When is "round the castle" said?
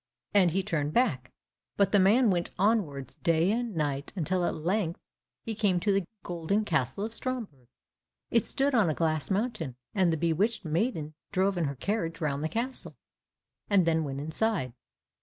12.19-12.95